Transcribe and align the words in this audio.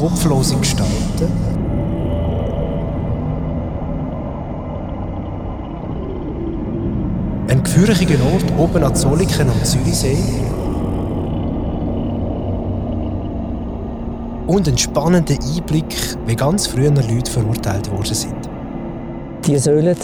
kopflose 0.00 0.56
Gestalten. 0.56 1.30
Ein 7.48 7.62
gefürchiger 7.62 8.16
Ort 8.32 8.46
oben 8.56 8.82
an 8.82 8.96
Zolliken 8.96 9.50
am 9.50 9.62
Zürichsee. 9.62 10.16
Und 14.46 14.68
ein 14.68 14.78
spannender 14.78 15.34
Einblick, 15.34 15.94
wie 16.24 16.34
ganz 16.34 16.66
früher 16.66 16.90
Leute 16.90 17.30
verurteilt 17.30 17.92
worden 17.92 18.14
sind. 18.14 18.49
Die 19.50 19.58
sollen 19.58 19.96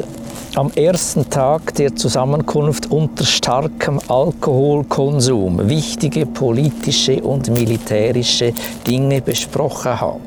am 0.56 0.72
ersten 0.72 1.30
Tag 1.30 1.72
der 1.76 1.94
Zusammenkunft 1.94 2.90
unter 2.90 3.24
starkem 3.24 4.00
Alkoholkonsum 4.08 5.68
wichtige 5.68 6.26
politische 6.26 7.22
und 7.22 7.48
militärische 7.50 8.52
Dinge 8.84 9.22
besprochen 9.22 10.00
haben. 10.00 10.20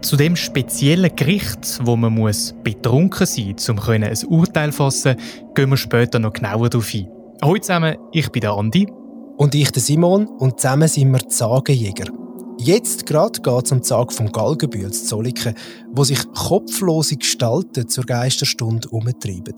Zu 0.00 0.16
dem 0.16 0.36
speziellen 0.36 1.14
Gericht, 1.14 1.78
wo 1.82 1.96
man 1.96 2.14
muss 2.14 2.54
betrunken 2.64 3.26
sein 3.26 3.52
muss, 3.52 3.68
um 3.68 3.78
ein 3.78 4.16
Urteil 4.26 4.70
zu 4.70 4.76
fassen, 4.78 5.16
gehen 5.54 5.68
wir 5.68 5.76
später 5.76 6.18
noch 6.18 6.32
genauer 6.32 6.70
darauf 6.70 6.94
ein. 6.94 7.10
Hallo 7.42 7.58
zusammen, 7.58 7.96
ich 8.10 8.32
bin 8.32 8.40
der 8.40 8.52
Andi. 8.52 8.88
Und 9.36 9.54
ich 9.54 9.70
der 9.70 9.82
Simon 9.82 10.26
und 10.26 10.58
zusammen 10.60 10.88
sind 10.88 11.10
wir 11.10 11.18
die 11.18 11.26
Sagenjäger. 11.28 12.06
Jetzt 12.66 13.06
gerade 13.06 13.40
geht 13.40 13.64
es 13.64 13.70
die 13.70 13.84
Sage 13.84 14.12
vom 14.12 14.32
Galgenbühl 14.32 14.90
zu 14.90 15.04
Zolliken, 15.04 15.54
wo 15.92 16.02
sich 16.02 16.18
kopflose 16.32 17.14
Gestalten 17.14 17.88
zur 17.88 18.02
Geisterstunde 18.02 18.88
umtreiben. 18.88 19.54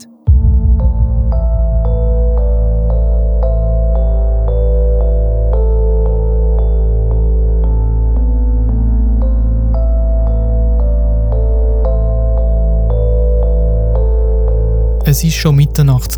Es 15.03 15.23
war 15.23 15.31
schon 15.31 15.55
Mitternacht, 15.55 16.15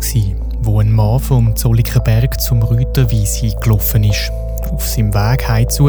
wo 0.60 0.78
ein 0.78 0.92
Mann 0.92 1.20
vom 1.20 1.56
Zolliker 1.56 2.00
Berg 2.00 2.38
zum 2.38 2.62
Rüterwies 2.62 3.40
gelaufen 3.62 4.04
ist. 4.04 4.30
Auf 4.70 4.86
seinem 4.86 5.14
Weg 5.14 5.48
heimzu 5.48 5.88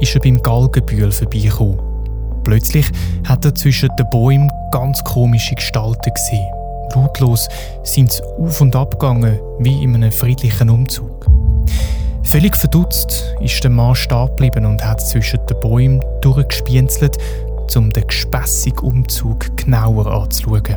ist 0.00 0.14
er 0.14 0.20
beim 0.20 0.42
Galgenbühl 0.42 1.12
vorbeigekommen. 1.12 1.78
Plötzlich 2.44 2.90
hat 3.28 3.44
er 3.44 3.54
zwischen 3.54 3.90
den 3.98 4.08
Bäumen 4.10 4.50
ganz 4.72 5.02
komische 5.04 5.54
Gestalten 5.54 6.12
gesehen. 6.12 6.48
Lautlos 6.94 7.48
sind 7.84 8.10
sie 8.10 8.22
auf 8.38 8.60
und 8.60 8.74
ab 8.74 8.98
gegangen, 8.98 9.38
wie 9.58 9.82
in 9.82 9.94
einem 9.94 10.10
friedlichen 10.10 10.70
Umzug. 10.70 11.26
Völlig 12.22 12.56
verdutzt 12.56 13.34
ist 13.40 13.62
der 13.62 13.70
Mann 13.70 13.94
stehen 13.94 14.26
geblieben 14.28 14.66
und 14.66 14.84
hat 14.84 15.00
zwischen 15.00 15.44
den 15.46 15.60
Bäumen 15.60 16.00
durchgespienzelt, 16.20 17.18
um 17.76 17.90
den 17.90 18.06
gespässigen 18.06 18.78
Umzug 18.80 19.56
genauer 19.56 20.06
anzuschauen. 20.06 20.76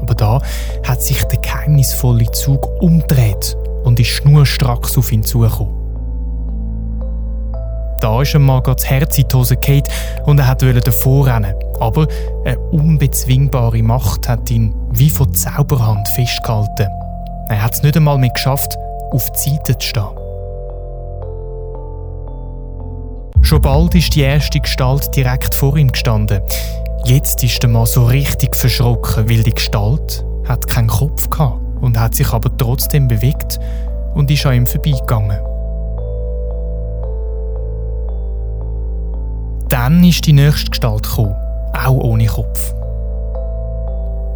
Aber 0.00 0.14
da 0.14 0.40
hat 0.86 1.02
sich 1.02 1.22
der 1.24 1.40
geheimnisvolle 1.40 2.30
Zug 2.32 2.66
umgedreht 2.80 3.56
und 3.84 4.00
ist 4.00 4.08
schnurstracks 4.08 4.96
auf 4.96 5.12
ihn 5.12 5.22
zugekommen. 5.22 5.77
Da 8.00 8.22
ist 8.22 8.34
ihm 8.34 8.44
mal 8.44 8.62
das 8.62 8.88
Herz 8.88 9.18
in 9.18 9.26
die 9.28 9.36
Hose 9.36 9.56
gefallen 9.56 9.82
und 10.26 10.38
er 10.38 10.48
wollte 10.60 10.80
davor 10.80 11.26
rennen. 11.26 11.54
Aber 11.80 12.06
eine 12.44 12.58
unbezwingbare 12.70 13.82
Macht 13.82 14.28
hat 14.28 14.50
ihn 14.50 14.74
wie 14.90 15.10
von 15.10 15.34
Zauberhand 15.34 16.06
festgehalten. 16.08 16.88
Er 17.48 17.62
hat 17.62 17.74
es 17.74 17.82
nicht 17.82 17.96
einmal 17.96 18.18
mehr 18.18 18.30
geschafft, 18.30 18.76
auf 19.10 19.30
die 19.32 19.50
Seite 19.50 19.78
zu 19.78 19.88
stehen. 19.88 20.08
Schon 23.42 23.62
bald 23.62 23.94
ist 23.94 24.14
die 24.14 24.20
erste 24.20 24.60
Gestalt 24.60 25.16
direkt 25.16 25.54
vor 25.54 25.76
ihm 25.76 25.90
gestanden. 25.90 26.42
Jetzt 27.04 27.42
ist 27.42 27.62
der 27.62 27.70
Mann 27.70 27.86
so 27.86 28.04
richtig 28.04 28.54
verschrocken, 28.54 29.28
weil 29.28 29.42
die 29.42 29.54
Gestalt 29.54 30.24
hat 30.46 30.66
keinen 30.66 30.88
Kopf 30.88 31.28
hatte 31.38 31.54
und 31.80 31.98
hat 31.98 32.14
sich 32.14 32.30
aber 32.32 32.54
trotzdem 32.58 33.08
bewegt 33.08 33.58
und 34.14 34.30
ist 34.30 34.44
an 34.44 34.54
ihm 34.54 34.66
vorbeigegangen. 34.66 35.47
Dann 39.68 40.02
ist 40.02 40.26
die 40.26 40.32
nächste 40.32 40.70
Gestalt 40.70 41.02
gekommen, 41.02 41.36
auch 41.74 41.98
ohne 41.98 42.24
Kopf. 42.24 42.74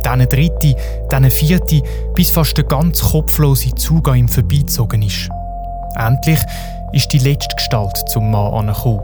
Dann 0.03 0.21
eine 0.21 0.27
dritte, 0.27 0.77
dann 1.09 1.25
eine 1.25 1.31
vierte, 1.31 1.83
bis 2.15 2.31
fast 2.31 2.57
der 2.59 2.65
ganz 2.65 3.01
kopflose 3.01 3.75
Zug 3.75 4.09
an 4.09 4.17
ihm 4.17 4.29
vorbeizogen 4.29 5.01
ist. 5.01 5.31
Endlich 5.97 6.41
ist 6.93 7.13
die 7.13 7.19
letzte 7.19 7.57
Gestalt 7.57 7.97
zum 8.09 8.31
Mann 8.31 8.53
angekommen. 8.53 9.01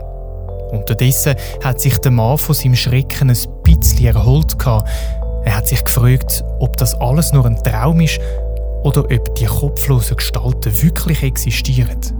Unterdessen 0.71 1.35
hat 1.63 1.81
sich 1.81 1.97
der 1.97 2.11
Mann 2.11 2.37
von 2.37 2.53
seinem 2.53 2.75
Schrecken 2.75 3.31
ein 3.31 3.37
bisschen 3.63 4.05
erholt. 4.05 4.55
Er 5.45 5.55
hat 5.55 5.67
sich 5.67 5.83
gefragt, 5.83 6.43
ob 6.59 6.77
das 6.77 6.93
alles 7.01 7.33
nur 7.33 7.45
ein 7.47 7.57
Traum 7.63 8.01
ist 8.01 8.19
oder 8.83 9.03
ob 9.03 9.35
die 9.35 9.45
kopflosen 9.45 10.17
Gestalten 10.17 10.83
wirklich 10.83 11.23
existieren. 11.23 12.18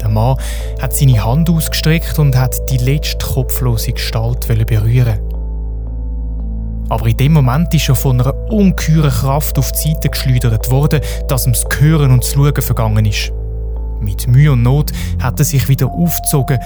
Der 0.00 0.08
Mann 0.08 0.36
hat 0.80 0.94
seine 0.94 1.22
Hand 1.24 1.50
ausgestreckt 1.50 2.18
und 2.18 2.36
hat 2.36 2.70
die 2.70 2.78
letzte 2.78 3.26
kopflose 3.26 3.92
Gestalt 3.92 4.46
berühren. 4.48 5.18
Aber 6.88 7.06
in 7.06 7.16
dem 7.16 7.32
Moment 7.32 7.72
ist 7.72 7.88
er 7.88 7.94
von 7.94 8.20
einer 8.20 8.34
ungeheuren 8.50 9.10
Kraft 9.10 9.58
auf 9.58 9.70
die 9.72 9.90
Seite 9.90 10.08
geschleudert 10.08 10.70
worden, 10.70 11.00
dass 11.28 11.46
ihm 11.46 11.52
das 11.52 11.64
Hören 11.78 12.10
und 12.10 12.24
das 12.24 12.32
Schauen 12.32 12.62
vergangen 12.62 13.04
ist. 13.04 13.32
Mit 14.00 14.26
Mühe 14.26 14.52
und 14.52 14.62
Not 14.62 14.90
hat 15.22 15.38
er 15.38 15.44
sich 15.44 15.68
wieder 15.68 15.86
aufgezogen. 15.86 16.58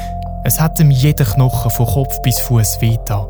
Es 0.44 0.60
hat 0.60 0.80
ihm 0.80 0.90
jeder 0.90 1.24
Knochen 1.24 1.70
von 1.70 1.86
Kopf 1.86 2.22
bis 2.22 2.40
Fuß 2.40 2.80
wehgetan. 2.80 3.26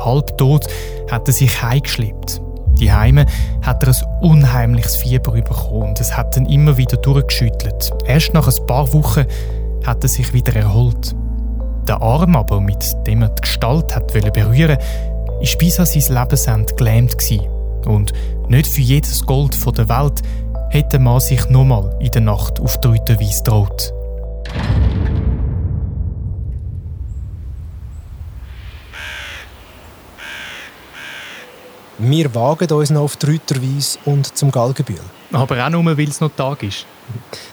Halb 0.00 0.36
tot 0.36 0.66
hat 1.10 1.28
er 1.28 1.32
sich 1.32 1.62
heimgeschleppt. 1.62 2.40
Die 2.82 2.92
Heime 2.92 3.26
hat 3.64 3.84
er 3.84 3.90
ein 3.90 4.22
unheimliches 4.22 4.96
Fieber 4.96 5.30
bekommen 5.30 5.90
und 5.90 6.00
es 6.00 6.16
hat 6.16 6.36
ihn 6.36 6.46
immer 6.46 6.76
wieder 6.76 6.96
durchgeschüttelt. 6.96 7.92
Erst 8.06 8.34
nach 8.34 8.48
ein 8.48 8.66
paar 8.66 8.92
Wochen 8.92 9.24
hat 9.86 10.02
er 10.02 10.08
sich 10.08 10.32
wieder 10.32 10.56
erholt. 10.56 11.14
Der 11.86 12.02
Arm 12.02 12.34
aber, 12.34 12.60
mit 12.60 12.84
dem 13.06 13.22
er 13.22 13.28
die 13.28 13.42
Gestalt 13.42 13.94
hat 13.94 14.12
berühren 14.12 14.78
ist 15.40 15.58
bis 15.58 15.78
an 15.78 15.86
sein 15.86 16.02
Lebensende 16.12 16.74
gelähmt. 16.74 17.16
Und 17.86 18.12
nicht 18.48 18.66
für 18.66 18.80
jedes 18.80 19.24
Gold 19.26 19.56
der 19.78 19.88
Welt 19.88 20.20
hätte 20.70 20.98
man 20.98 21.20
sich 21.20 21.48
nochmal 21.50 21.96
in 22.00 22.10
der 22.10 22.22
Nacht 22.22 22.58
auf 22.58 22.80
die 22.80 22.88
Rüttenweise 22.88 23.44
droht. 23.44 23.94
Wir 32.04 32.34
wagen 32.34 32.68
uns 32.72 32.90
noch 32.90 33.02
auf 33.02 33.16
die 33.16 33.26
Rütterweise 33.26 33.96
und 34.06 34.36
zum 34.36 34.50
Galgenbühl. 34.50 34.98
Aber 35.30 35.64
auch 35.64 35.70
nur, 35.70 35.84
weil 35.96 36.08
es 36.08 36.20
noch 36.20 36.32
Tag 36.34 36.64
ist. 36.64 36.84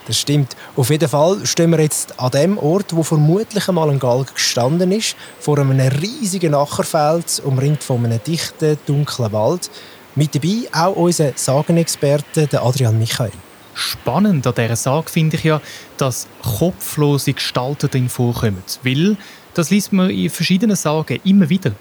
Das 0.08 0.18
stimmt. 0.18 0.56
Auf 0.76 0.90
jeden 0.90 1.08
Fall 1.08 1.46
stehen 1.46 1.70
wir 1.70 1.80
jetzt 1.80 2.20
an 2.20 2.32
dem 2.32 2.58
Ort, 2.58 2.96
wo 2.96 3.04
vermutlich 3.04 3.70
einmal 3.70 3.92
ein 3.92 4.00
Galgen 4.00 4.34
gestanden 4.34 4.92
ist, 4.92 5.16
vor 5.40 5.59
einem 5.59 5.80
riesigen 5.80 6.56
Ackerfeld, 6.56 7.44
umringt 7.46 7.84
von 7.84 8.04
einem 8.04 8.20
dichten, 8.24 8.80
dunklen 8.88 9.32
Wald. 9.32 9.70
Mit 10.16 10.34
dabei 10.34 10.68
auch 10.74 10.96
unser 10.96 11.34
Sagenexperte, 11.36 12.48
der 12.48 12.64
Adrian 12.64 12.98
Michael. 12.98 13.32
Spannend 13.76 14.48
an 14.48 14.56
dieser 14.56 14.76
Sage 14.76 15.12
finde 15.12 15.38
ich 15.38 15.44
ja, 15.44 15.62
dass 15.98 16.26
kopflose 16.42 17.34
Gestalten 17.34 17.88
drin 17.92 18.09
vorkommen. 18.09 18.64
Weil, 18.82 19.16
das 19.54 19.70
liest 19.70 19.94
man 19.94 20.09
in 20.09 20.32
verschiedenen 20.32 20.76
Sagen 20.76 21.20
immer 21.24 21.50
wieder. 21.50 21.74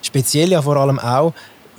Speziell 0.00 0.50
ja 0.50 0.62
vor 0.62 0.78
allem 0.78 0.98
auch, 0.98 1.34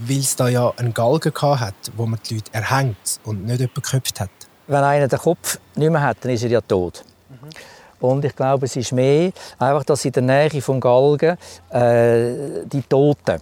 weil 0.07 0.19
es 0.19 0.35
da 0.35 0.47
ja 0.47 0.73
einen 0.77 0.93
Galgen 0.93 1.33
hat, 1.41 1.75
wo 1.95 2.05
man 2.05 2.19
die 2.27 2.35
Leute 2.35 2.53
erhängt 2.53 3.19
und 3.23 3.45
nicht 3.45 3.59
jemand 3.59 3.75
geköpft 3.75 4.19
hat. 4.19 4.29
Wenn 4.67 4.83
einer 4.83 5.07
den 5.07 5.19
Kopf 5.19 5.59
nicht 5.75 5.91
mehr 5.91 6.01
hat, 6.01 6.17
dann 6.21 6.31
ist 6.31 6.43
er 6.43 6.49
ja 6.49 6.61
tot. 6.61 7.03
Mhm. 7.29 7.49
Und 7.99 8.25
ich 8.25 8.35
glaube, 8.35 8.65
es 8.65 8.75
ist 8.75 8.91
mehr, 8.93 9.31
einfach, 9.59 9.83
dass 9.83 10.05
in 10.05 10.11
der 10.11 10.23
Nähe 10.23 10.61
vom 10.61 10.79
Galgen 10.79 11.37
äh, 11.69 12.65
die 12.65 12.81
Toten 12.81 13.41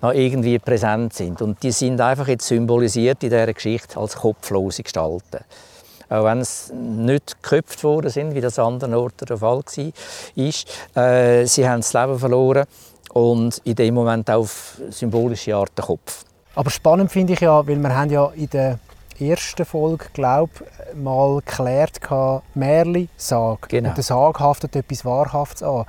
noch 0.00 0.12
irgendwie 0.12 0.58
präsent 0.58 1.12
sind. 1.14 1.40
Und 1.40 1.62
die 1.62 1.70
sind 1.70 2.00
einfach 2.00 2.26
jetzt 2.26 2.48
symbolisiert 2.48 3.22
in 3.22 3.30
dieser 3.30 3.52
Geschichte 3.52 3.98
als 3.98 4.16
kopflose 4.16 4.82
Gestalten. 4.82 5.44
Auch 6.08 6.24
wenn 6.24 6.40
es 6.40 6.72
nicht 6.72 7.42
geköpft 7.42 7.84
worden 7.84 8.10
sind, 8.10 8.34
wie 8.34 8.40
das 8.40 8.58
an 8.58 8.74
anderen 8.74 8.94
Orten 8.94 9.24
der 9.24 9.38
Fall 9.38 9.62
war. 9.62 11.04
Äh, 11.04 11.46
sie 11.46 11.68
haben 11.68 11.80
das 11.80 11.92
Leben 11.92 12.18
verloren 12.18 12.66
und 13.12 13.58
in 13.64 13.74
dem 13.74 13.94
Moment 13.94 14.30
auf 14.30 14.80
symbolische 14.90 15.54
Art 15.54 15.76
den 15.76 15.84
Kopf. 15.84 16.24
Aber 16.54 16.70
spannend 16.70 17.10
finde 17.10 17.34
ich 17.34 17.40
ja, 17.40 17.66
weil 17.66 17.76
wir 17.76 17.94
haben 17.94 18.10
ja 18.10 18.30
in 18.34 18.50
der 18.50 18.78
ersten 19.18 19.64
Folge, 19.64 20.06
glaube 20.12 20.52
mal 20.94 21.40
geklärt 21.44 22.00
Märli 22.54 23.08
Sag. 23.16 23.68
Genau. 23.68 23.90
Und 23.90 23.96
der 23.96 24.04
Sag 24.04 24.40
haftet 24.40 24.76
etwas 24.76 25.04
Wahrhaftes 25.04 25.62
an. 25.62 25.84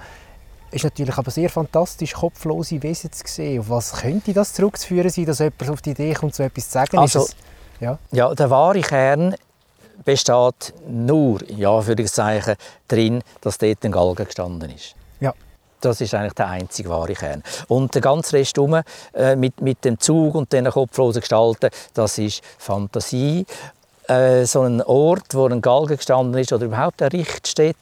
Es 0.70 0.78
ist 0.78 0.84
natürlich 0.86 1.18
aber 1.18 1.30
sehr 1.30 1.50
fantastisch, 1.50 2.14
kopflose 2.14 2.82
Wesen 2.82 3.12
zu 3.12 3.24
sehen. 3.28 3.60
Auf 3.60 3.70
was 3.70 3.94
könnte 3.94 4.34
das 4.34 4.54
zurückzuführen 4.54 5.10
sein, 5.10 5.26
dass 5.26 5.40
jemand 5.40 5.70
auf 5.70 5.82
die 5.82 5.92
Idee 5.92 6.14
kommt, 6.14 6.34
so 6.34 6.44
etwas 6.44 6.66
zu 6.66 6.72
sagen? 6.72 6.98
Also, 6.98 7.28
ja? 7.80 8.00
ja, 8.12 8.34
der 8.34 8.50
wahre 8.50 8.82
Kern 8.82 9.36
besteht 10.04 10.74
nur, 10.88 11.48
ja, 11.50 11.80
für 11.82 11.96
Zeichen, 12.06 12.56
drin, 12.88 13.22
dass 13.42 13.58
dort 13.60 13.86
ein 13.86 13.92
Galgen 13.92 14.26
gestanden 14.26 14.72
ist. 14.72 14.96
Ja. 15.20 15.34
Das 15.84 16.00
ist 16.00 16.14
eigentlich 16.14 16.34
der 16.34 16.48
einzige 16.48 16.90
wahre 16.90 17.14
Kern. 17.14 17.44
Und 17.68 17.94
der 17.94 18.02
ganze 18.02 18.38
Rest 18.38 18.58
um, 18.58 18.82
äh, 19.14 19.36
mit, 19.36 19.62
mit 19.62 19.84
dem 19.84 20.00
Zug 20.00 20.36
und 20.36 20.54
den 20.54 20.70
kopflosen 20.70 21.20
Gestalten, 21.20 21.70
das 21.94 22.18
ist 22.18 22.42
Fantasie. 22.58 23.46
Äh, 24.08 24.46
so 24.46 24.62
ein 24.62 24.82
Ort, 24.82 25.34
wo 25.34 25.46
ein 25.46 25.62
Galgen 25.62 25.98
gestanden 25.98 26.40
ist 26.40 26.54
oder 26.54 26.66
überhaupt 26.66 27.02
ein 27.02 27.10
Richt 27.10 27.48
steht, 27.48 27.76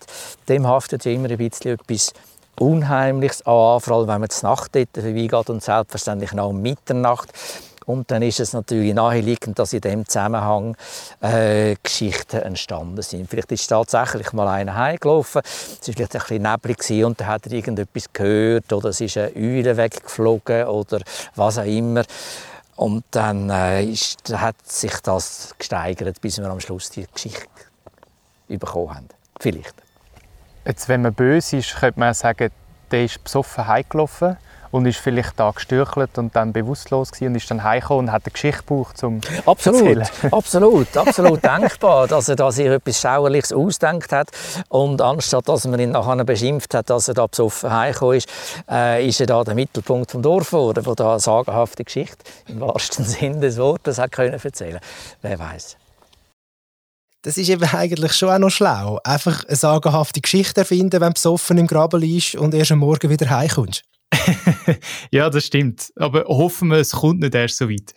dem 0.49 0.67
haftet 0.67 1.05
ja 1.05 1.11
immer 1.11 1.29
ein 1.29 1.37
bisschen 1.37 1.73
etwas 1.73 2.13
Unheimliches 2.59 3.45
an, 3.45 3.79
vor 3.79 3.97
allem 3.97 4.07
wenn 4.07 4.21
man 4.21 4.29
zur 4.29 4.49
Nacht 4.49 4.75
dort 4.75 4.89
vorbeigeht 4.93 5.49
und 5.49 5.63
selbstverständlich 5.63 6.33
noch 6.33 6.49
um 6.49 6.61
Mitternacht. 6.61 7.29
Und 7.85 8.11
dann 8.11 8.21
ist 8.21 8.39
es 8.39 8.53
natürlich 8.53 8.93
naheliegend, 8.93 9.57
dass 9.57 9.73
in 9.73 9.81
dem 9.81 10.07
Zusammenhang 10.07 10.77
äh, 11.19 11.75
Geschichten 11.81 12.37
entstanden 12.37 13.01
sind. 13.01 13.29
Vielleicht 13.29 13.51
ist 13.51 13.67
tatsächlich 13.67 14.33
mal 14.33 14.47
einer 14.47 14.75
heimgelaufen, 14.75 15.41
es 15.43 15.87
war 15.87 15.93
vielleicht 15.93 16.15
ein 16.15 16.21
bisschen 16.21 16.43
neblig 16.43 17.03
und 17.03 17.19
dann 17.19 17.27
hat 17.27 17.47
er 17.47 17.53
irgendetwas 17.53 18.13
gehört 18.13 18.71
oder 18.71 18.89
es 18.89 19.01
ist 19.01 19.17
eine 19.17 19.35
Eule 19.35 19.75
weggeflogen 19.77 20.65
oder 20.65 20.99
was 21.35 21.57
auch 21.57 21.65
immer. 21.65 22.03
Und 22.75 23.03
dann 23.11 23.49
äh, 23.49 23.83
ist, 23.83 24.31
hat 24.33 24.55
sich 24.65 24.93
das 25.01 25.53
gesteigert, 25.57 26.21
bis 26.21 26.37
wir 26.37 26.49
am 26.49 26.59
Schluss 26.59 26.89
die 26.91 27.05
Geschichte 27.11 27.47
bekommen 28.47 28.95
haben. 28.95 29.07
Vielleicht. 29.39 29.75
Jetzt, 30.65 30.87
wenn 30.87 31.01
man 31.01 31.13
böse 31.13 31.57
ist, 31.57 31.75
könnte 31.75 31.99
man 31.99 32.13
sagen, 32.13 32.51
der 32.91 33.05
ist 33.05 33.23
besoffen 33.23 33.67
heimgelaufen 33.67 34.37
und 34.71 34.85
ist 34.85 34.99
vielleicht 34.99 35.39
da 35.39 35.51
gestürchelt 35.51 36.17
und 36.17 36.35
dann 36.35 36.53
bewusstlos 36.53 37.11
gewesen 37.11 37.27
und 37.27 37.35
ist 37.35 37.51
dann 37.51 37.63
heimgekommen 37.63 38.07
und 38.07 38.11
hat 38.11 38.23
eine 38.25 38.31
Geschichte 38.31 38.63
gebraucht, 38.63 39.03
um 39.03 39.21
absolut, 39.45 39.97
erzählen. 39.97 40.31
Absolut, 40.31 40.97
absolut 40.97 41.43
denkbar, 41.43 42.07
dass 42.07 42.29
er 42.29 42.35
da 42.35 42.51
sich 42.51 42.67
etwas 42.67 42.99
Schauerliches 42.99 43.53
ausdenkt 43.53 44.11
hat 44.11 44.29
und 44.69 45.01
anstatt 45.01 45.47
dass 45.47 45.67
man 45.67 45.79
ihn 45.79 45.91
nachher 45.91 46.23
beschimpft 46.23 46.73
hat, 46.73 46.89
dass 46.89 47.07
er 47.07 47.13
da 47.13 47.27
besoffen 47.27 47.71
heimgekommen 47.71 48.17
ist, 48.17 48.29
äh, 48.69 49.05
ist 49.07 49.19
er 49.19 49.27
da 49.27 49.43
der 49.43 49.55
Mittelpunkt 49.55 50.11
vom 50.11 50.21
Dorf 50.21 50.51
geworden, 50.51 50.85
wo 50.85 50.95
da 50.95 51.11
eine 51.11 51.19
sagenhafte 51.19 51.83
Geschichte 51.83 52.23
im 52.47 52.61
wahrsten 52.61 53.05
Sinne 53.11 53.39
des 53.39 53.57
Wortes 53.57 53.97
hat 53.97 54.11
können 54.11 54.39
erzählen. 54.41 54.79
Wer 55.21 55.39
weiß. 55.39 55.77
Das 57.23 57.37
ist 57.37 57.49
eben 57.49 57.63
eigentlich 57.63 58.13
schon 58.13 58.29
auch 58.29 58.39
noch 58.39 58.49
schlau. 58.49 58.99
Einfach 59.03 59.45
eine 59.45 59.55
sagenhafte 59.55 60.21
Geschichte 60.21 60.61
erfinden, 60.61 60.99
wenn 60.99 61.09
du 61.09 61.13
besoffen 61.13 61.57
im 61.59 61.67
Graben 61.67 62.01
liegst 62.01 62.35
und 62.35 62.53
erst 62.55 62.71
am 62.71 62.79
Morgen 62.79 63.09
wieder 63.11 63.29
heimkommst. 63.29 63.83
ja, 65.11 65.29
das 65.29 65.45
stimmt. 65.45 65.91
Aber 65.95 66.25
hoffen 66.25 66.69
wir, 66.69 66.77
es 66.77 66.91
kommt 66.91 67.19
nicht 67.21 67.35
erst 67.35 67.57
so 67.57 67.69
weit. 67.69 67.93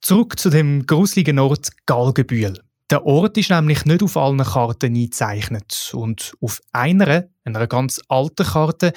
Zurück 0.00 0.38
zu 0.38 0.50
dem 0.50 0.86
gruseligen 0.86 1.38
Ort 1.38 1.70
Galgenbühl. 1.86 2.60
Der 2.90 3.06
Ort 3.06 3.38
ist 3.38 3.50
nämlich 3.50 3.84
nicht 3.86 4.02
auf 4.02 4.16
allen 4.16 4.38
Karten 4.38 4.94
eingezeichnet. 4.94 5.92
Und 5.94 6.34
auf 6.40 6.60
einer, 6.72 7.24
einer 7.44 7.66
ganz 7.66 8.00
alten 8.08 8.46
Karte, 8.46 8.92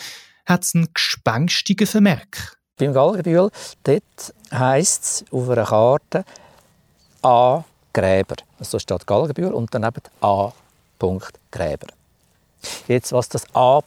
hat 0.45 0.63
es 0.63 0.75
einen 0.75 0.89
gespenstigen 0.93 1.87
Vermerk. 1.87 2.57
Beim 2.77 2.93
Galgenbühl, 2.93 3.49
dort 3.83 4.33
heisst 4.51 5.03
es 5.03 5.25
auf 5.31 5.49
einer 5.49 5.65
Karte 5.65 6.25
A. 7.21 7.63
Gräber. 7.93 8.35
Also 8.59 8.77
steht 8.77 9.07
Galgenbühl 9.07 9.51
und 9.51 9.73
daneben 9.73 10.01
A. 10.21 10.51
Gräber. 11.51 11.87
Jetzt, 12.87 13.11
was 13.11 13.29
das 13.29 13.43
A. 13.53 13.81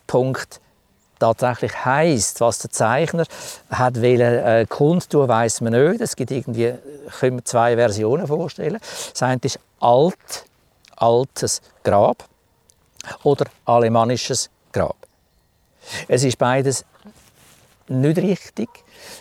tatsächlich 1.21 1.85
heisst, 1.85 2.41
was 2.41 2.59
der 2.59 2.71
Zeichner 2.71 3.25
hat 3.71 3.97
wollen, 4.01 4.21
äh, 4.21 4.67
kundtun, 4.69 5.29
weiss 5.29 5.61
man 5.61 5.73
nicht. 5.73 6.01
Es 6.01 6.17
gibt 6.17 6.31
irgendwie, 6.31 6.75
können 7.21 7.37
wir 7.37 7.45
zwei 7.45 7.77
Versionen 7.77 8.27
vorstellen. 8.27 8.81
Das 9.13 9.23
eine 9.23 9.41
ist 9.43 9.61
alt, 9.79 10.47
altes 10.97 11.63
Grab 11.85 12.25
oder 13.23 13.47
alemannisches 13.65 14.51
Grab. 14.73 14.97
Es 16.09 16.25
ist 16.25 16.39
beides 16.39 16.85
nicht 17.89 18.19
richtig, 18.19 18.69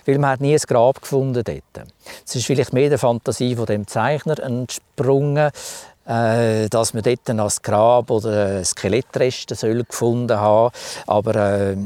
weil 0.05 0.19
man 0.19 0.31
hat 0.31 0.41
nie 0.41 0.53
ein 0.53 0.61
Grab 0.67 1.01
gefunden 1.01 1.43
dort. 1.43 1.87
Es 2.25 2.35
ist 2.35 2.45
vielleicht 2.45 2.73
mehr 2.73 2.89
der 2.89 2.99
Fantasie 2.99 3.55
von 3.55 3.65
dem 3.65 3.87
Zeichner 3.87 4.39
entsprungen, 4.39 5.51
dass 6.69 6.93
man 6.93 7.03
dort 7.03 7.29
ein 7.29 7.49
Grab 7.61 8.09
oder 8.09 8.63
Skelettreste 8.65 9.55
gefunden 9.83 10.39
haben, 10.39 10.73
aber 11.05 11.35
äh, 11.35 11.77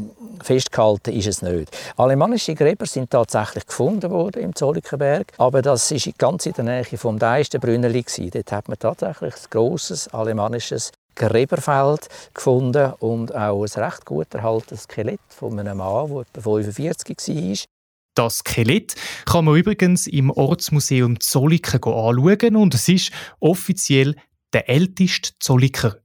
festgehalten 0.42 1.14
ist 1.14 1.28
es 1.28 1.42
nicht. 1.42 1.75
Alemannische 1.98 2.56
Gräber 2.56 2.86
sind 2.86 3.10
tatsächlich 3.10 3.66
gefunden 3.66 4.10
worden 4.12 4.42
im 4.42 4.56
Zollikenberg, 4.56 5.34
aber 5.38 5.62
das 5.62 5.92
ist 5.92 6.18
ganz 6.18 6.46
in 6.46 6.54
der 6.54 6.64
Nähe 6.64 6.98
vom 6.98 7.20
Deistenbrünneli 7.20 8.06
Dort 8.34 8.52
hat 8.52 8.68
man 8.68 8.80
tatsächlich 8.80 9.34
ein 9.34 9.50
grosses 9.50 10.08
alemannisches 10.14 10.92
Gräberfeld 11.16 12.08
gefunden 12.34 12.94
und 13.00 13.36
auch 13.36 13.64
ein 13.64 13.84
recht 13.84 14.06
gut 14.06 14.34
erhaltenes 14.34 14.84
Skelett 14.84 15.20
von 15.28 15.60
einem 15.60 15.78
Mann, 15.78 16.10
der 16.10 16.22
etwa 16.22 16.42
45 16.42 17.18
war. 17.18 17.73
Das 18.15 18.39
Skelett 18.39 18.95
kann 19.25 19.45
man 19.45 19.56
übrigens 19.56 20.07
im 20.07 20.30
Ortsmuseum 20.30 21.19
Zolliken 21.19 21.83
anschauen 21.83 22.56
und 22.56 22.75
es 22.75 22.88
ist 22.88 23.12
offiziell 23.39 24.15
der 24.54 24.69
älteste 24.69 25.31
Zolliker. 25.39 25.98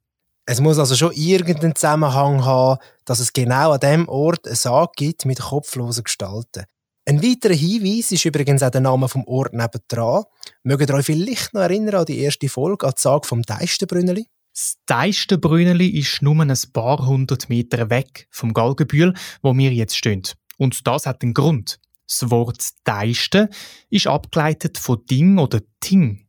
Es 0.46 0.60
muss 0.62 0.78
also 0.78 0.96
schon 0.96 1.12
irgendeinen 1.12 1.74
Zusammenhang 1.74 2.44
haben, 2.46 2.80
dass 3.04 3.20
es 3.20 3.34
genau 3.34 3.72
an 3.72 3.80
dem 3.80 4.08
Ort 4.08 4.46
eine 4.46 4.56
Sage 4.56 4.92
gibt 4.96 5.26
mit 5.26 5.40
kopflosen 5.40 6.04
Gestalten. 6.04 6.64
Ein 7.04 7.22
weiterer 7.22 7.54
Hinweis 7.54 8.12
ist 8.12 8.24
übrigens 8.24 8.62
auch 8.62 8.70
der 8.70 8.80
Name 8.80 9.08
vom 9.08 9.24
Ort 9.26 9.52
nebendran. 9.52 10.24
Mögt 10.62 10.88
ihr 10.88 10.94
euch 10.94 11.06
vielleicht 11.06 11.52
noch 11.52 11.60
erinnern 11.60 11.96
an 11.96 12.06
die 12.06 12.18
erste 12.20 12.48
Folge, 12.48 12.86
an 12.86 12.94
die 12.96 13.02
Sage 13.02 13.26
vom 13.26 13.42
Deistenbrünneli? 13.42 14.26
Das 14.54 14.76
Deistenbrünneli 14.86 15.88
ist 15.88 16.22
nur 16.22 16.40
ein 16.40 16.54
paar 16.72 17.06
hundert 17.06 17.48
Meter 17.48 17.90
weg 17.90 18.26
vom 18.30 18.54
Galgenbühl, 18.54 19.14
wo 19.42 19.54
wir 19.54 19.72
jetzt 19.72 19.96
stehen. 19.96 20.22
Und 20.56 20.86
das 20.86 21.06
hat 21.06 21.22
einen 21.22 21.34
Grund. 21.34 21.78
Das 22.08 22.30
Wort 22.30 22.64
Deisten 22.84 23.48
ist 23.90 24.06
abgeleitet 24.06 24.78
von 24.78 25.04
Ding 25.06 25.38
oder 25.38 25.60
Ting. 25.80 26.26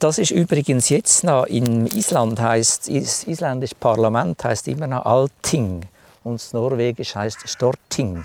Das 0.00 0.18
ist 0.18 0.32
übrigens 0.32 0.88
jetzt 0.88 1.22
noch 1.22 1.46
in 1.46 1.86
Island 1.86 2.40
heißt 2.40 2.88
das 2.88 3.24
isländische 3.24 3.76
Parlament 3.76 4.42
heißt 4.42 4.66
immer 4.66 4.88
noch 4.88 5.06
Alting 5.06 5.86
und 6.24 6.34
das 6.40 6.52
Norwegisch 6.52 7.14
heißt 7.14 7.48
Storting. 7.48 8.24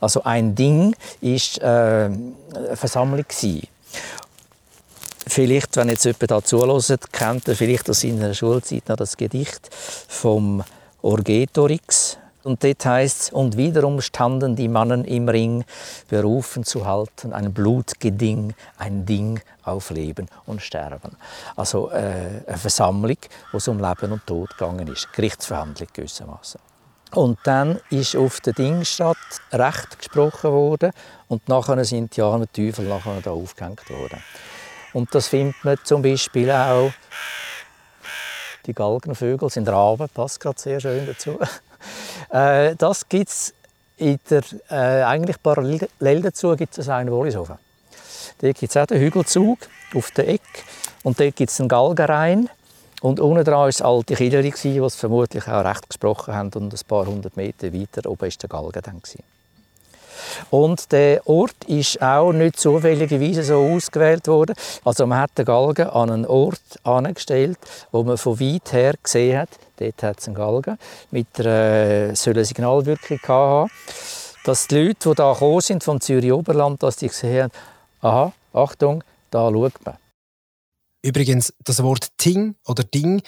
Also 0.00 0.24
ein 0.24 0.56
Ding 0.56 0.96
ist 1.20 1.58
äh, 1.62 1.64
eine 1.64 2.36
Versammlung 2.74 3.24
gewesen. 3.26 3.68
Vielleicht, 5.26 5.76
wenn 5.76 5.88
jetzt 5.88 6.04
jemand 6.04 6.30
da 6.30 6.42
zuhört, 6.42 7.12
kennt 7.12 7.46
er 7.46 7.54
vielleicht 7.54 7.88
aus 7.90 8.00
seiner 8.00 8.34
Schulzeit 8.34 8.88
noch 8.88 8.96
das 8.96 9.16
Gedicht 9.16 9.68
vom 10.08 10.64
Orgetorix 11.02 12.18
und 12.48 12.64
dort 12.64 12.86
heißt 12.86 13.20
es, 13.20 13.30
und 13.30 13.58
wiederum 13.58 14.00
standen 14.00 14.56
die 14.56 14.68
Mannen 14.68 15.04
im 15.04 15.28
Ring, 15.28 15.64
berufen 16.08 16.64
zu 16.64 16.86
halten, 16.86 17.34
ein 17.34 17.52
Blutgeding, 17.52 18.54
ein 18.78 19.04
Ding 19.04 19.40
auf 19.64 19.90
Leben 19.90 20.28
und 20.46 20.62
Sterben. 20.62 21.18
Also 21.56 21.90
äh, 21.90 22.42
eine 22.46 22.56
Versammlung, 22.56 23.18
wo 23.52 23.58
es 23.58 23.68
um 23.68 23.78
Leben 23.78 24.12
und 24.12 24.26
Tod 24.26 24.48
gegangen 24.56 24.88
ist. 24.88 25.12
Gerichtsverhandlung 25.12 25.88
gewissermaßen. 25.92 26.58
Und 27.14 27.38
dann 27.44 27.80
ist 27.90 28.16
auf 28.16 28.40
der 28.40 28.54
Dingstadt 28.54 29.18
Recht 29.52 29.98
gesprochen 29.98 30.50
worden 30.50 30.92
und 31.28 31.48
nachher 31.50 31.84
sind 31.84 32.16
die 32.16 32.22
armen 32.22 32.50
Teufel 32.50 32.86
nachher 32.86 33.20
da 33.22 33.30
aufgehängt 33.30 33.90
worden. 33.90 34.22
Und 34.94 35.14
das 35.14 35.28
findet 35.28 35.62
man 35.64 35.76
zum 35.84 36.00
Beispiel 36.00 36.50
auch 36.50 36.92
die 38.64 38.74
Galgenvögel 38.74 39.50
sind 39.50 39.68
Raben, 39.68 40.08
passt 40.08 40.40
gerade 40.40 40.58
sehr 40.58 40.80
schön 40.80 41.06
dazu. 41.06 41.38
Äh, 42.30 42.76
das 42.76 43.08
gibt 43.08 43.28
es 43.28 43.54
äh, 43.98 45.02
eigentlich 45.02 45.42
parallel 45.42 46.22
dazu 46.22 46.54
gibt 46.56 46.78
es 46.78 46.88
einen 46.88 47.10
Wollishofen. 47.10 47.58
Dort 48.40 48.58
gibt 48.58 48.70
es 48.70 48.76
auch 48.76 48.86
den 48.86 49.00
Hügelzug 49.00 49.58
auf 49.94 50.10
der 50.12 50.28
Ecke 50.28 50.62
und 51.02 51.18
dort 51.18 51.34
gibt 51.34 51.50
es 51.50 51.58
einen 51.60 51.68
Galgenrein. 51.68 52.48
Und 53.00 53.20
unten 53.20 53.44
dran 53.44 53.54
war 53.60 53.66
das 53.66 53.80
alte 53.80 54.14
Killerie, 54.14 54.52
das 54.80 54.96
vermutlich 54.96 55.46
auch 55.46 55.64
recht 55.64 55.88
gesprochen 55.88 56.34
haben. 56.34 56.50
Und 56.54 56.72
ein 56.72 56.80
paar 56.86 57.06
hundert 57.06 57.36
Meter 57.36 57.72
weiter 57.72 58.08
oben 58.10 58.22
war 58.22 58.28
der 58.28 58.48
Galgen 58.48 58.82
dann. 58.82 59.02
Und 60.50 60.90
der 60.90 61.26
Ort 61.28 61.64
ist 61.66 62.02
auch 62.02 62.32
nicht 62.32 62.58
zufälligerweise 62.58 63.44
so 63.44 63.58
ausgewählt 63.58 64.26
worden. 64.26 64.56
Also 64.84 65.06
man 65.06 65.20
hat 65.20 65.38
den 65.38 65.44
Galgen 65.44 65.88
an 65.88 66.10
einen 66.10 66.26
Ort 66.26 66.60
angestellt, 66.82 67.58
wo 67.92 68.02
man 68.02 68.18
von 68.18 68.40
weit 68.40 68.72
her 68.72 68.94
gesehen 69.00 69.38
hat, 69.38 69.50
dort 69.78 70.02
hat 70.02 70.20
es 70.20 70.26
einen 70.26 70.36
Galgen, 70.36 70.78
mit 71.10 71.26
einer 71.38 72.10
äh, 72.10 72.14
Signalwirkung 72.14 73.20
haben, 73.26 73.70
dass 74.44 74.66
die 74.68 74.76
Leute, 74.76 75.08
die 75.08 75.14
da 75.14 75.32
gekommen 75.32 75.60
sind 75.60 75.84
vom 75.84 76.00
Zürich 76.00 76.32
Oberland, 76.32 76.82
dass 76.82 76.96
die 76.96 77.08
gesehen 77.08 77.44
haben, 77.44 77.52
aha, 78.00 78.32
Achtung, 78.52 79.04
da 79.30 79.50
schaut 79.50 79.84
man. 79.84 79.96
Übrigens, 81.02 81.52
das 81.64 81.82
Wort 81.82 82.08
Ting 82.18 82.56
oder 82.66 82.82
Ding, 82.82 83.22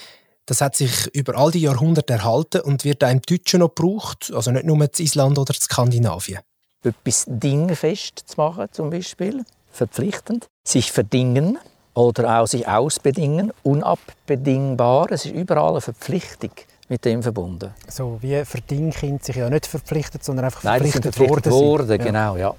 das 0.46 0.60
hat 0.60 0.76
sich 0.76 1.06
über 1.14 1.36
all 1.36 1.50
die 1.50 1.60
Jahrhunderte 1.60 2.14
erhalten 2.14 2.62
und 2.62 2.84
wird 2.84 3.04
auch 3.04 3.10
im 3.10 3.22
Deutschen 3.22 3.60
noch 3.60 3.74
gebraucht, 3.74 4.32
also 4.34 4.50
nicht 4.50 4.64
nur 4.66 4.76
in 4.76 4.90
Island 4.98 5.38
oder 5.38 5.54
in 5.54 5.60
Skandinavien 5.60 6.40
etwas 6.84 7.24
dingfest 7.26 8.24
zu 8.26 8.36
machen, 8.36 8.68
zum 8.72 8.90
Beispiel, 8.90 9.44
verpflichtend, 9.70 10.48
sich 10.64 10.92
verdingen. 10.92 11.58
Oder 11.94 12.40
auch 12.40 12.46
sich 12.46 12.66
ausbedingen, 12.66 13.52
unabdingbar. 13.62 15.10
Es 15.10 15.24
ist 15.24 15.34
überall 15.34 15.70
eine 15.70 15.80
Verpflichtung 15.80 16.52
mit 16.88 17.04
dem 17.04 17.22
verbunden. 17.22 17.72
So 17.88 18.18
wie 18.20 18.44
Verdingkind 18.44 19.24
sich 19.24 19.36
ja 19.36 19.48
nicht 19.48 19.66
verpflichtet, 19.66 20.24
sondern 20.24 20.46
einfach 20.46 20.62
Nein, 20.64 20.82
verpflichtet, 20.82 21.14
verpflichtet 21.14 21.52
worden. 21.52 21.88
worden 21.88 22.04
genau, 22.04 22.36
ja. 22.36 22.54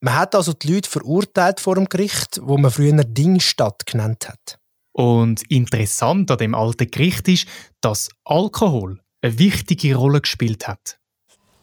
Man 0.00 0.16
hat 0.16 0.34
also 0.34 0.52
die 0.52 0.72
Leute 0.72 0.90
verurteilt 0.90 1.60
vor 1.60 1.76
dem 1.76 1.88
Gericht, 1.88 2.40
wo 2.42 2.58
man 2.58 2.70
früher 2.70 3.04
Dingstadt 3.04 3.86
genannt 3.86 4.28
hat. 4.28 4.58
Und 4.92 5.48
interessant 5.50 6.30
an 6.30 6.38
dem 6.38 6.54
alten 6.54 6.90
Gericht 6.90 7.28
ist, 7.28 7.46
dass 7.80 8.10
Alkohol 8.24 9.00
eine 9.22 9.38
wichtige 9.38 9.94
Rolle 9.94 10.20
gespielt 10.20 10.68
hat. 10.68 10.98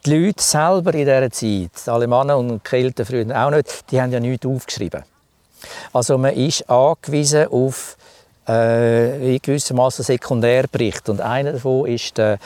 Die 0.06 0.16
Leute 0.16 0.42
selber 0.42 0.94
in 0.94 1.06
dieser 1.06 1.30
Zeit, 1.30 1.86
die 1.86 1.90
Alemannen 1.90 2.38
und 2.38 2.64
Kelten 2.64 3.06
früher 3.06 3.46
auch 3.46 3.52
nicht, 3.52 3.92
die 3.92 4.02
haben 4.02 4.12
ja 4.12 4.20
nichts 4.20 4.46
aufgeschrieben. 4.46 5.04
Also 5.94 6.18
man 6.18 6.34
ist 6.36 6.70
angewiesen 6.70 7.48
auf 7.48 7.98
äh, 8.48 9.36
in 9.36 9.90
Sekundärbericht 9.90 11.10
und 11.10 11.22
einer 11.22 11.54
davon 11.54 11.88
ist 11.88 12.18
der, 12.18 12.40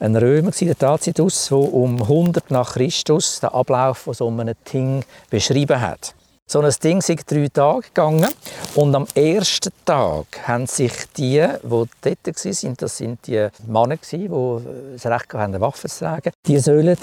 ein 0.00 0.16
Römer, 0.16 0.50
der 0.50 0.76
Tacitus, 0.76 1.48
der 1.48 1.58
um 1.58 2.02
100 2.02 2.50
nach 2.50 2.74
Christus 2.74 3.40
den 3.40 3.50
Ablauf 3.50 3.98
von 3.98 4.14
so 4.14 4.28
einem 4.28 4.54
Ting 4.64 5.04
beschrieben 5.30 5.80
hat. 5.80 6.14
So 6.46 6.60
ein 6.60 6.74
Ding 6.82 6.98
ist 6.98 7.30
drei 7.30 7.48
Tage 7.48 7.86
gegangen 7.86 8.28
und 8.74 8.94
am 8.94 9.06
ersten 9.14 9.72
Tag 9.86 10.26
haben 10.46 10.66
sich 10.66 10.92
die, 11.16 11.40
die 11.40 11.68
dort 11.68 12.26
waren, 12.26 12.76
das 12.76 12.96
sind 12.98 13.26
die 13.26 13.48
Männer, 13.66 13.96
die 13.96 14.28
das 14.28 15.06
Recht 15.06 15.32
hatten, 15.32 15.60
Waffen 15.60 15.88
zu 15.88 16.00
tragen, 16.00 16.32
die 16.46 16.58
sollen 16.58 16.98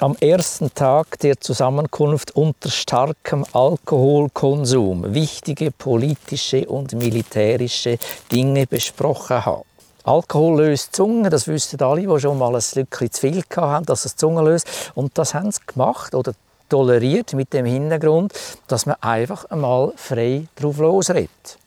am 0.00 0.16
ersten 0.20 0.74
Tag 0.74 1.18
der 1.20 1.40
Zusammenkunft 1.40 2.32
unter 2.32 2.68
starkem 2.68 3.44
Alkoholkonsum 3.52 5.14
wichtige 5.14 5.70
politische 5.70 6.66
und 6.66 6.94
militärische 6.94 7.98
Dinge 8.30 8.66
besprochen 8.66 9.44
haben. 9.44 9.62
Alkohol 10.02 10.62
löst 10.62 10.94
Zunge, 10.94 11.30
das 11.30 11.48
wissen 11.48 11.80
alle, 11.80 12.02
die 12.02 12.20
schon 12.20 12.38
mal 12.38 12.54
ein 12.54 12.62
Lückchen 12.74 13.10
zu 13.10 13.20
viel 13.20 13.42
hatten, 13.56 13.86
dass 13.86 14.04
es 14.04 14.16
Zunge 14.16 14.42
löst. 14.42 14.92
Und 14.94 15.16
das 15.16 15.32
haben 15.32 15.50
sie 15.50 15.60
gemacht 15.66 16.14
oder 16.14 16.34
toleriert 16.68 17.32
mit 17.32 17.52
dem 17.52 17.64
Hintergrund, 17.64 18.32
dass 18.66 18.86
man 18.86 18.96
einfach 19.00 19.44
einmal 19.46 19.92
frei 19.96 20.46
drauf 20.56 20.78
losredet. 20.78 21.58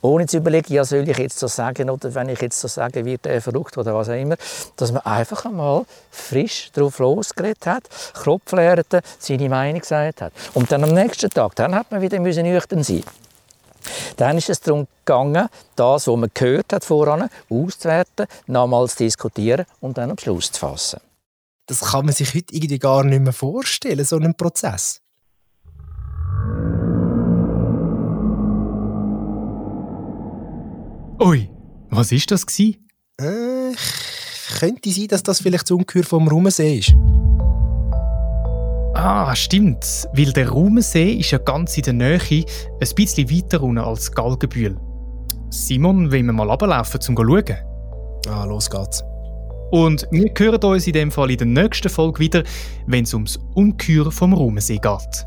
Ohne 0.00 0.26
zu 0.26 0.38
überlegen, 0.38 0.72
ja, 0.72 0.84
soll 0.84 1.08
ich 1.08 1.18
jetzt 1.18 1.38
so 1.38 1.46
sagen 1.46 1.90
oder 1.90 2.14
wenn 2.14 2.28
ich 2.28 2.40
jetzt 2.40 2.60
so 2.60 2.68
sage, 2.68 3.04
wird 3.04 3.26
er 3.26 3.40
verrückt 3.40 3.76
oder 3.78 3.94
was 3.94 4.08
auch 4.08 4.14
immer. 4.14 4.36
Dass 4.76 4.92
man 4.92 5.02
einfach 5.02 5.44
einmal 5.44 5.84
frisch 6.10 6.70
drauf 6.72 6.98
losgeredet 6.98 7.66
hat, 7.66 7.84
Kropflärte 8.14 9.00
seine 9.18 9.48
Meinung 9.48 9.80
gesagt 9.80 10.22
hat. 10.22 10.32
Und 10.54 10.70
dann 10.70 10.84
am 10.84 10.94
nächsten 10.94 11.30
Tag, 11.30 11.54
dann 11.56 11.74
hat 11.74 11.90
man 11.90 12.00
wieder 12.00 12.20
müssen 12.20 12.44
nüchtern 12.44 12.82
sein. 12.82 13.02
Dann 14.16 14.38
ist 14.38 14.50
es 14.50 14.60
darum 14.60 14.86
gegangen, 15.04 15.48
das, 15.76 16.06
was 16.06 16.16
man 16.16 16.30
gehört 16.34 16.72
hat 16.72 16.84
voran, 16.84 17.30
auszuwerten, 17.48 18.26
nochmals 18.46 18.96
diskutieren 18.96 19.64
und 19.80 19.98
dann 19.98 20.10
am 20.10 20.18
Schluss 20.18 20.52
zu 20.52 20.60
fassen. 20.60 21.00
Das 21.66 21.80
kann 21.80 22.06
man 22.06 22.14
sich 22.14 22.34
heute 22.34 22.54
irgendwie 22.54 22.78
gar 22.78 23.04
nicht 23.04 23.22
mehr 23.22 23.32
vorstellen, 23.32 24.04
so 24.04 24.16
einen 24.16 24.34
Prozess. 24.34 25.00
Ui, 31.20 31.50
was 31.90 32.12
ist 32.12 32.30
das 32.30 32.46
gsi? 32.46 32.78
Äh, 33.20 33.74
könnte 34.60 34.88
sein, 34.90 35.08
dass 35.08 35.24
das 35.24 35.40
vielleicht 35.40 35.64
das 35.64 35.72
Ungeheuer 35.72 36.04
vom 36.04 36.28
Rumensee 36.28 36.78
ist. 36.78 36.94
Ah, 38.94 39.34
stimmt. 39.34 39.84
Weil 40.12 40.32
der 40.32 40.48
Rumensee 40.48 41.14
ist 41.14 41.32
ja 41.32 41.38
ganz 41.38 41.76
in 41.76 41.82
der 41.82 41.92
Nähe, 41.94 42.20
ein 42.20 42.94
bisschen 42.94 43.28
weiter 43.30 43.60
unten 43.64 43.78
als 43.78 44.12
Galgenbühl. 44.12 44.78
Simon, 45.50 46.12
wollen 46.12 46.26
wir 46.26 46.32
mal 46.32 46.48
runterlaufen, 46.48 47.00
um 47.08 47.16
zu 47.16 47.24
schauen? 47.24 47.56
Ah, 48.28 48.44
los 48.44 48.70
geht's. 48.70 49.02
Und 49.72 50.06
wir 50.12 50.30
hören 50.38 50.62
uns 50.62 50.86
in 50.86 50.92
dem 50.92 51.10
Fall 51.10 51.32
in 51.32 51.38
der 51.38 51.46
nächsten 51.48 51.88
Folge 51.88 52.20
wieder, 52.20 52.44
wenn 52.86 53.02
es 53.02 53.12
ums 53.12 53.40
Umkür 53.54 54.12
vom 54.12 54.32
Rumensee 54.34 54.78
geht. 54.78 55.26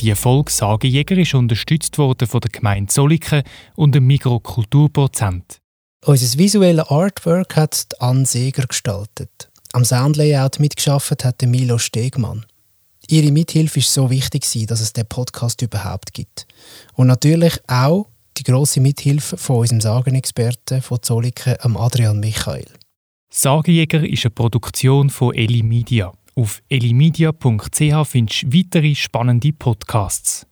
Die 0.00 0.14
Folge 0.14 0.52
Sagejäger 0.52 1.18
ist 1.18 1.34
unterstützt 1.34 1.98
worden 1.98 2.28
von 2.28 2.40
der 2.40 2.50
Gemeinde 2.50 2.86
Zolliken 2.86 3.42
und 3.74 3.96
dem 3.96 4.06
Mikrokulturprozent. 4.06 5.58
Unser 6.04 6.38
visuelles 6.38 6.86
Artwork 6.88 7.56
hat 7.56 7.88
Anne 7.98 8.24
Seger 8.24 8.68
gestaltet. 8.68 9.50
Am 9.72 9.84
Soundlayout 9.84 10.60
mitgeschafft 10.60 11.24
hat 11.24 11.42
Milo 11.42 11.78
Stegmann. 11.78 12.46
Ihre 13.08 13.32
Mithilfe 13.32 13.80
ist 13.80 13.92
so 13.92 14.08
wichtig, 14.08 14.44
dass 14.68 14.80
es 14.80 14.92
den 14.92 15.06
Podcast 15.06 15.62
überhaupt 15.62 16.14
gibt. 16.14 16.46
Und 16.94 17.08
natürlich 17.08 17.58
auch 17.66 18.06
die 18.36 18.44
grosse 18.44 18.80
Mithilfe 18.80 19.36
von 19.36 19.56
unserem 19.56 19.80
Sagenexperten 19.80 20.80
von 20.80 21.02
Zolliken, 21.02 21.56
Adrian 21.76 22.20
Michael. 22.20 22.68
Sagejäger 23.30 24.08
ist 24.08 24.24
eine 24.24 24.30
Produktion 24.30 25.10
von 25.10 25.34
Eli 25.34 25.64
Media. 25.64 26.12
Auf 26.38 26.62
elimedia.ch 26.68 28.06
findest 28.06 28.42
du 28.44 28.52
weitere 28.52 28.94
spannende 28.94 29.52
Podcasts. 29.52 30.46